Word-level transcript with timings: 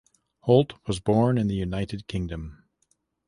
Holt 0.39 0.73
was 0.87 0.99
born 0.99 1.37
in 1.37 1.45
the 1.47 1.53
United 1.53 2.07
Kingdom. 2.07 2.63